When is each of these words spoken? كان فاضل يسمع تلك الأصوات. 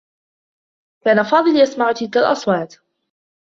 كان 1.03 1.23
فاضل 1.23 1.61
يسمع 1.61 1.91
تلك 1.91 2.17
الأصوات. 2.17 2.75